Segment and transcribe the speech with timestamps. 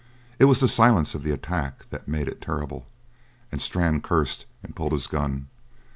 [0.39, 2.87] It was the silence of the attack that made it terrible,
[3.51, 5.45] and Strann cursed and pulled his gun.